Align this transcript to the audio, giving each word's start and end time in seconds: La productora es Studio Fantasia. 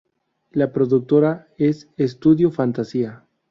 La 0.49 0.71
productora 0.73 1.49
es 1.59 1.87
Studio 1.99 2.49
Fantasia. 2.49 3.23